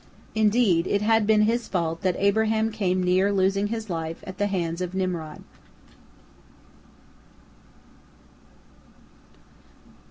Indeed, 0.33 0.87
it 0.87 1.03
had 1.03 1.27
been 1.27 1.43
his 1.43 1.67
fault 1.67 2.01
that 2.01 2.15
Abraham 2.17 2.71
came 2.71 3.03
near 3.03 3.31
losing 3.31 3.67
his 3.67 3.87
life 3.87 4.23
at 4.25 4.39
the 4.39 4.47
hands 4.47 4.81
of 4.81 4.95
Nimrod. 4.95 5.43